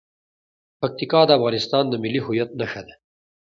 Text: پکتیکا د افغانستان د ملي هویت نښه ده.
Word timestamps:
پکتیکا 0.79 1.21
د 1.25 1.29
افغانستان 1.37 1.83
د 1.89 1.93
ملي 2.03 2.21
هویت 2.25 2.49
نښه 2.59 2.81
ده. 2.87 2.93